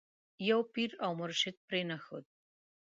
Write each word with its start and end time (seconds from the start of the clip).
یو 0.49 0.59
پیر 0.73 0.91
او 1.03 1.11
مرشد 1.21 1.55
پرې 1.67 1.81
نه 1.89 1.97
ښود. 2.03 2.25